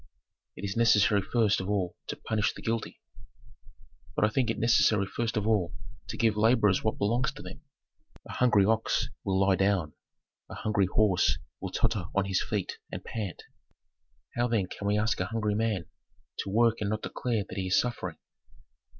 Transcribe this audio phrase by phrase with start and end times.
[0.55, 2.99] "It is necessary first of all to punish the guilty."
[4.15, 5.75] "But I think it necessary first of all
[6.07, 7.61] to give laborers what belongs to them.
[8.27, 9.93] A hungry ox will lie down;
[10.49, 13.43] a hungry horse will totter on his feet and pant.
[14.35, 15.85] How, then, can we ask a hungry man
[16.39, 18.17] to work and not declare that he is suffering?"